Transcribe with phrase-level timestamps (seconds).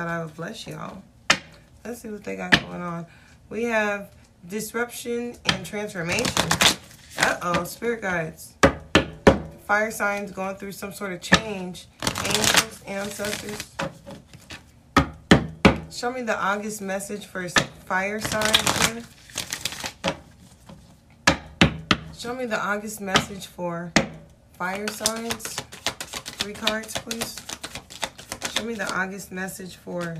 [0.00, 1.02] thought I would bless y'all.
[1.84, 3.04] Let's see what they got going on.
[3.50, 4.10] We have
[4.48, 6.48] disruption and transformation.
[7.18, 8.54] Uh-oh, spirit guides.
[9.66, 11.86] Fire signs going through some sort of change.
[12.02, 13.76] Angels, ancestors.
[15.90, 17.46] Show me the August message for
[17.84, 19.02] fire signs here.
[22.16, 23.92] Show me the August message for
[24.54, 25.44] fire signs.
[26.38, 27.49] Three cards, please.
[28.60, 30.18] Show me the August message for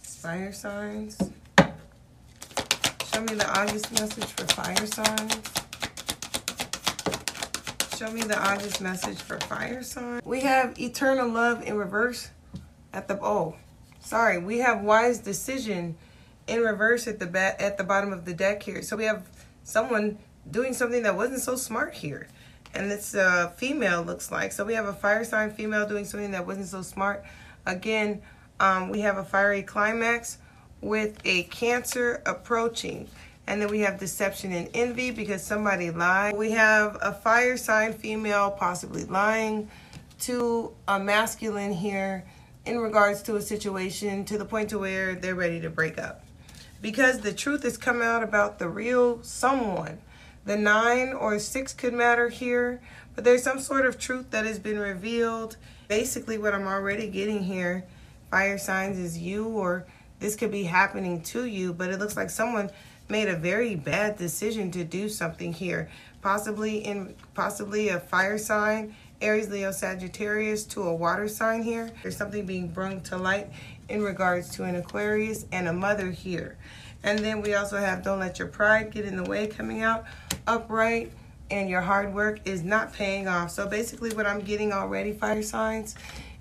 [0.00, 1.16] fire signs.
[1.56, 5.52] Show me the August message for fire signs.
[7.96, 10.24] Show me the August message for fire signs.
[10.24, 12.30] We have eternal love in reverse
[12.92, 13.54] at the oh,
[14.00, 14.38] sorry.
[14.38, 15.94] We have wise decision
[16.48, 18.82] in reverse at the bat at the bottom of the deck here.
[18.82, 19.22] So we have
[19.62, 20.18] someone
[20.50, 22.26] doing something that wasn't so smart here.
[22.74, 24.52] And this a female looks like.
[24.52, 27.24] So we have a fire sign female doing something that wasn't so smart.
[27.66, 28.22] Again,
[28.60, 30.38] um, we have a fiery climax
[30.80, 33.08] with a cancer approaching.
[33.46, 36.36] And then we have deception and envy because somebody lied.
[36.36, 39.68] We have a fire sign female possibly lying
[40.20, 42.24] to a masculine here
[42.64, 46.24] in regards to a situation to the point to where they're ready to break up.
[46.80, 49.98] Because the truth has come out about the real someone.
[50.44, 52.80] The nine or six could matter here,
[53.14, 55.56] but there's some sort of truth that has been revealed.
[55.86, 57.84] Basically, what I'm already getting here,
[58.30, 59.86] fire signs, is you or
[60.18, 62.70] this could be happening to you, but it looks like someone
[63.08, 65.88] made a very bad decision to do something here.
[66.22, 71.90] Possibly in possibly a fire sign, Aries, Leo, Sagittarius to a water sign here.
[72.02, 73.48] There's something being brought to light
[73.88, 76.56] in regards to an Aquarius and a mother here.
[77.04, 80.04] And then we also have don't let your pride get in the way coming out
[80.46, 81.12] upright
[81.50, 83.50] and your hard work is not paying off.
[83.50, 85.94] So basically what I'm getting already fire signs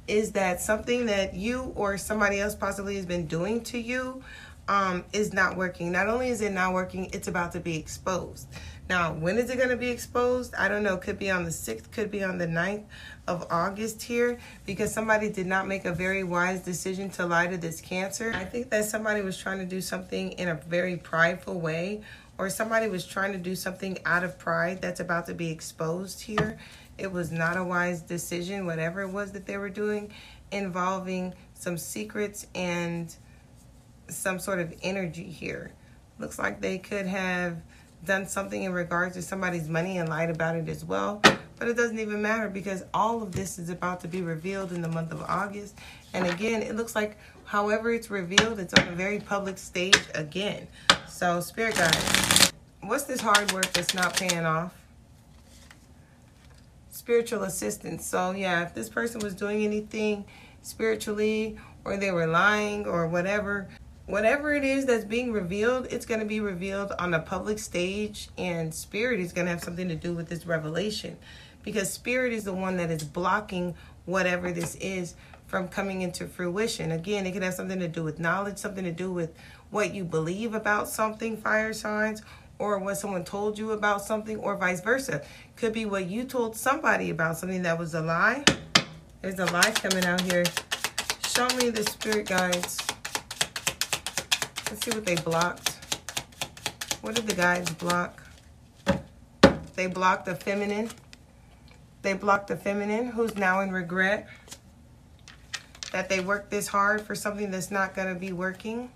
[0.08, 4.24] is that something that you or somebody else possibly has been doing to you
[4.68, 5.92] um, is not working.
[5.92, 8.48] Not only is it not working, it's about to be exposed.
[8.92, 10.54] Now, when is it going to be exposed?
[10.54, 10.98] I don't know.
[10.98, 12.84] Could be on the 6th, could be on the 9th
[13.26, 17.56] of August here because somebody did not make a very wise decision to lie to
[17.56, 18.34] this cancer.
[18.36, 22.02] I think that somebody was trying to do something in a very prideful way
[22.38, 26.20] or somebody was trying to do something out of pride that's about to be exposed
[26.20, 26.60] here.
[26.98, 30.12] It was not a wise decision, whatever it was that they were doing,
[30.52, 33.16] involving some secrets and
[34.10, 35.72] some sort of energy here.
[36.20, 37.62] Looks like they could have
[38.06, 41.22] done something in regards to somebody's money and lied about it as well.
[41.58, 44.82] But it doesn't even matter because all of this is about to be revealed in
[44.82, 45.78] the month of August.
[46.14, 50.68] And again, it looks like however it's revealed, it's on a very public stage again.
[51.08, 52.52] So, Spirit Guide,
[52.82, 54.74] what's this hard work that's not paying off?
[56.90, 58.06] Spiritual assistance.
[58.06, 60.26] So, yeah, if this person was doing anything
[60.64, 63.70] spiritually or they were lying or whatever,
[64.12, 68.30] whatever it is that's being revealed, it's going to be revealed on a public stage,
[68.38, 71.18] and spirit is going to have something to do with this revelation
[71.64, 73.74] because spirit is the one that is blocking
[74.06, 75.16] whatever this is
[75.48, 76.92] from coming into fruition.
[76.92, 79.34] Again, it could have something to do with knowledge, something to do with
[79.70, 82.22] what you believe about something, fire signs,
[82.60, 85.22] or what someone told you about something, or vice versa.
[85.56, 88.44] Could be what you told somebody about something that was a lie.
[89.22, 90.44] There's a lie coming out here.
[91.28, 92.91] Show me the spirit guides.
[94.72, 95.70] Let's see what they blocked.
[97.02, 98.24] What did the guides block?
[99.76, 100.90] They blocked the feminine.
[102.04, 104.30] They blocked the feminine who's now in regret
[105.92, 108.90] that they worked this hard for something that's not going to be working.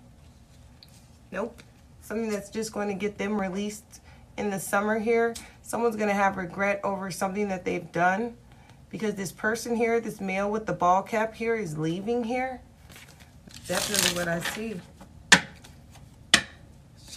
[1.30, 1.62] Nope.
[2.00, 4.00] Something that's just going to get them released
[4.38, 5.34] in the summer here.
[5.60, 8.34] Someone's going to have regret over something that they've done
[8.88, 12.62] because this person here, this male with the ball cap here is leaving here.
[13.66, 14.80] Definitely what I see.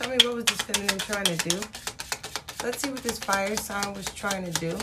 [0.01, 1.57] Show me what was this feminine trying to do.
[2.63, 4.77] Let's see what this fire sign was trying to do.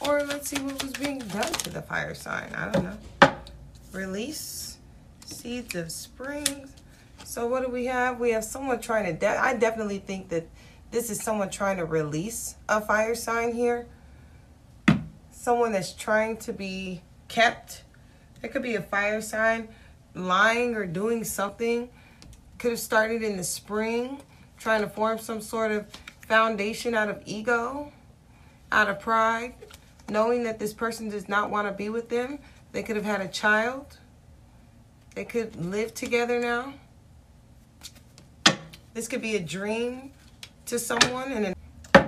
[0.00, 2.52] Or let's see what was being done to the fire sign.
[2.54, 3.34] I don't know.
[3.90, 4.78] Release
[5.24, 6.68] seeds of spring.
[7.24, 8.20] So what do we have?
[8.20, 10.46] We have someone trying to, de I definitely think that
[10.92, 13.88] this is someone trying to release a fire sign here.
[15.32, 17.82] Someone that's trying to be kept.
[18.40, 19.68] It could be a fire sign
[20.14, 21.88] lying or doing something.
[22.58, 24.20] Could have started in the spring,
[24.58, 25.86] trying to form some sort of
[26.26, 27.92] foundation out of ego,
[28.70, 29.54] out of pride
[30.10, 32.38] knowing that this person does not want to be with them.
[32.72, 33.98] They could have had a child.
[35.14, 36.74] They could live together now.
[38.92, 40.10] This could be a dream
[40.66, 41.56] to someone and it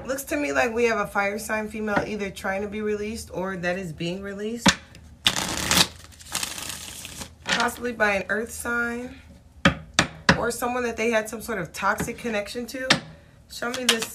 [0.05, 3.31] Looks to me like we have a fire sign female either trying to be released
[3.33, 4.67] or that is being released.
[7.63, 9.15] Possibly by an earth sign
[10.37, 12.89] or someone that they had some sort of toxic connection to.
[13.53, 14.13] Show me this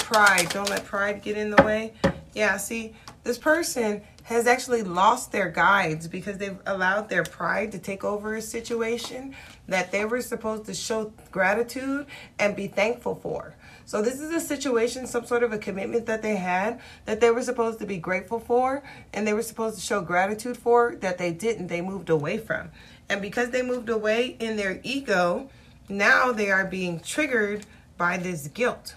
[0.00, 0.48] pride.
[0.48, 1.94] Don't let pride get in the way.
[2.34, 7.78] Yeah, see, this person has actually lost their guides because they've allowed their pride to
[7.78, 9.36] take over a situation
[9.68, 12.06] that they were supposed to show gratitude
[12.40, 13.54] and be thankful for.
[13.84, 17.30] So this is a situation, some sort of a commitment that they had that they
[17.30, 18.82] were supposed to be grateful for
[19.12, 21.68] and they were supposed to show gratitude for that they didn't.
[21.68, 22.70] They moved away from.
[23.08, 25.50] And because they moved away in their ego,
[25.88, 28.94] now they are being triggered by this guilt.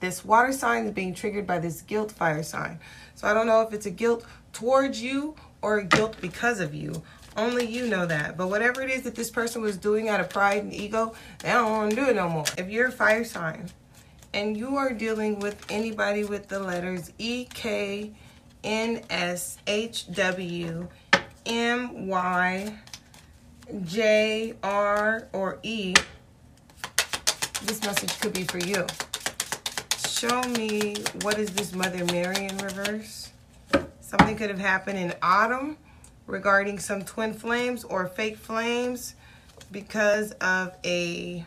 [0.00, 2.78] This water sign is being triggered by this guilt fire sign.
[3.14, 6.74] So I don't know if it's a guilt towards you or a guilt because of
[6.74, 7.02] you.
[7.36, 8.36] Only you know that.
[8.36, 11.50] But whatever it is that this person was doing out of pride and ego, they
[11.50, 12.44] don't want to do it no more.
[12.58, 13.70] If you're a fire sign
[14.34, 18.12] and you are dealing with anybody with the letters E, K,
[18.62, 20.88] N, S, H, W,
[21.46, 22.78] M, Y,
[23.84, 25.94] J, R, or E,
[27.62, 28.86] this message could be for you
[30.28, 33.30] show me what is this Mother Mary in reverse?
[34.00, 35.76] Something could have happened in autumn
[36.26, 39.16] regarding some twin flames or fake flames
[39.70, 41.44] because of a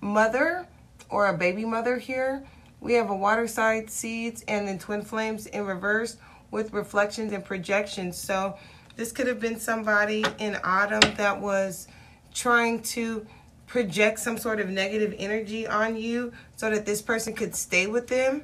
[0.00, 0.68] mother
[1.12, 2.42] or a baby mother here.
[2.80, 6.16] We have a water side seeds and then twin flames in reverse
[6.50, 8.16] with reflections and projections.
[8.16, 8.56] So
[8.96, 11.86] this could have been somebody in autumn that was
[12.34, 13.24] trying to
[13.66, 18.08] project some sort of negative energy on you so that this person could stay with
[18.08, 18.42] them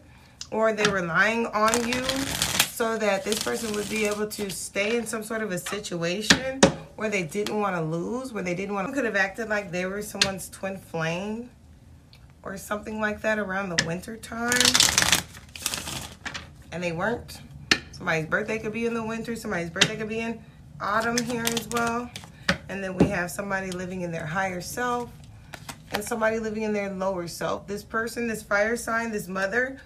[0.51, 2.05] or they were relying on you
[2.79, 6.61] so that this person would be able to stay in some sort of a situation
[6.97, 9.71] where they didn't want to lose, where they didn't want to could have acted like
[9.71, 11.51] they were someone's twin flame
[12.43, 14.53] or something like that around the winter time.
[16.73, 17.41] And they weren't.
[17.93, 20.41] Somebody's birthday could be in the winter, somebody's birthday could be in
[20.81, 22.11] autumn here as well.
[22.69, 25.11] And then we have somebody living in their higher self
[25.93, 27.67] and somebody living in their lower self.
[27.67, 29.81] This person, this fire sign, this mother,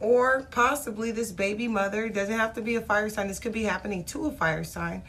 [0.00, 3.28] or possibly this baby mother, doesn't have to be a fire sign.
[3.28, 5.02] This could be happening to a fire sign,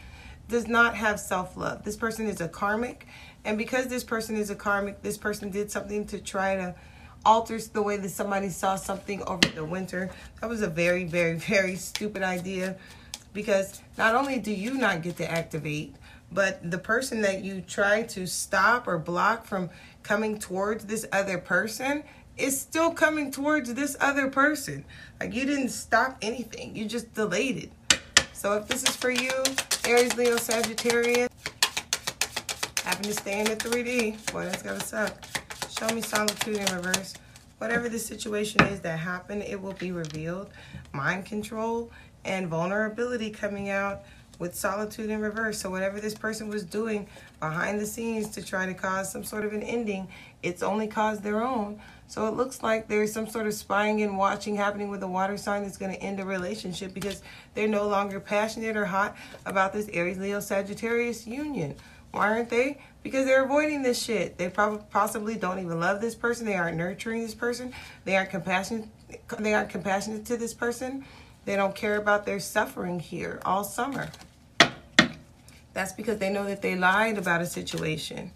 [0.48, 1.84] does not have self love.
[1.84, 3.08] This person is a karmic.
[3.46, 6.76] And because this person is a karmic, this person did something to try to
[7.26, 10.10] alter the way that somebody saw something over the winter.
[10.42, 12.78] That was a very, very, very stupid idea
[13.34, 15.96] because not only do you not get to activate,
[16.32, 19.70] but the person that you try to stop or block from
[20.04, 22.04] coming towards this other person
[22.38, 24.86] is still coming towards this other person.
[25.20, 28.00] Like you didn't stop anything, you just delayed it.
[28.34, 29.32] So if this is for you,
[29.86, 31.30] Aries, Leo, Sagittarius,
[33.00, 34.34] happen to stay in the 3D.
[34.34, 35.14] Boy, that's gotta suck.
[35.70, 37.14] Show me solitude in reverse.
[37.58, 40.50] Whatever the situation is that happened, it will be revealed.
[40.92, 41.92] Mind control
[42.26, 44.02] and vulnerability coming out
[44.38, 45.62] with solitude in reverse.
[45.62, 47.08] So whatever this person was doing
[47.40, 50.10] behind the scenes to try to cause some sort of an ending,
[50.44, 51.80] it's only caused their own.
[52.08, 55.38] So it looks like there's some sort of spying and watching happening with a water
[55.38, 57.22] sign that's going to end a relationship because
[57.54, 59.16] they're no longer passionate or hot
[59.46, 61.76] about this Aries, Leo, Sagittarius union.
[62.12, 62.80] Why aren't they?
[63.04, 64.38] Because they're avoiding this shit.
[64.38, 66.46] They probably possibly don't even love this person.
[66.46, 67.74] They aren't nurturing this person.
[68.04, 68.90] They aren't compassionate.
[69.38, 71.06] They aren't compassionate to this person.
[71.46, 74.10] They don't care about their suffering here all summer.
[75.74, 78.32] That's because they know that they lied about a situation.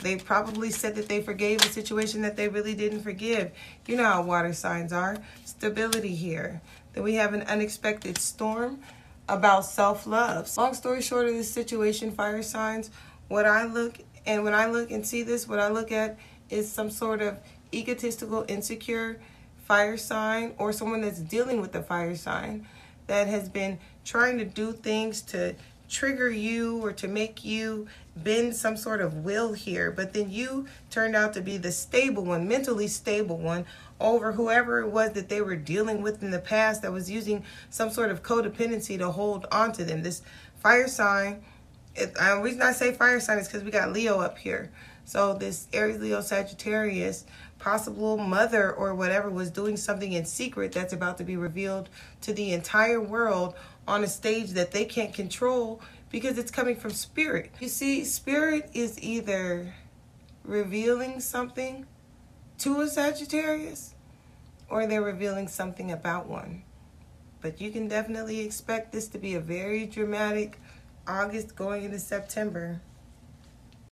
[0.00, 3.52] They probably said that they forgave a situation that they really didn't forgive.
[3.86, 5.16] You know how water signs are.
[5.44, 6.60] Stability here.
[6.92, 8.80] Then we have an unexpected storm
[9.28, 10.54] about self-love.
[10.56, 12.90] Long story short of this situation, fire signs,
[13.28, 16.70] what I look and when I look and see this, what I look at is
[16.70, 17.38] some sort of
[17.72, 19.20] egotistical, insecure
[19.64, 22.66] fire sign or someone that's dealing with the fire sign
[23.06, 25.54] that has been trying to do things to
[25.88, 27.86] trigger you or to make you
[28.16, 32.24] bend some sort of will here, but then you turned out to be the stable
[32.24, 33.64] one, mentally stable one
[34.00, 37.44] over whoever it was that they were dealing with in the past that was using
[37.70, 40.02] some sort of codependency to hold on to them.
[40.02, 40.22] This
[40.56, 41.42] fire sign,
[41.94, 44.70] the reason I say fire sign is because we got Leo up here.
[45.04, 47.24] So this Aries, Leo, Sagittarius,
[47.58, 51.88] possible mother or whatever was doing something in secret that's about to be revealed
[52.22, 53.54] to the entire world
[53.86, 55.80] on a stage that they can't control
[56.10, 57.50] because it's coming from spirit.
[57.60, 59.74] You see, spirit is either
[60.44, 61.86] revealing something
[62.58, 63.94] to a Sagittarius
[64.68, 66.62] or they're revealing something about one.
[67.40, 70.60] But you can definitely expect this to be a very dramatic
[71.06, 72.80] August going into September.